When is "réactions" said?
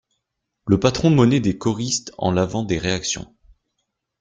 2.79-3.35